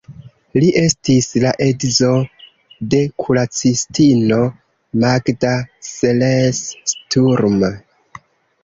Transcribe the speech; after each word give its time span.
Li 0.61 0.69
estis 0.79 1.27
la 1.43 1.51
edzo 1.65 2.09
de 2.95 3.03
kuracistino 3.25 4.41
Magda 5.05 5.53
Seres-Sturm. 5.93 7.71